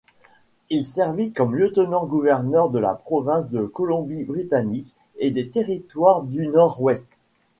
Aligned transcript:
Il 0.71 0.83
servit 0.83 1.31
comme 1.31 1.55
Lieutenant-gouverneur 1.55 2.71
de 2.71 2.79
la 2.79 2.95
province 2.95 3.51
de 3.51 3.65
Colombie-Britannique 3.65 4.95
et 5.19 5.29
des 5.29 5.49
Territoires 5.51 6.23
du 6.23 6.47
Nord-Ouest. 6.47 7.07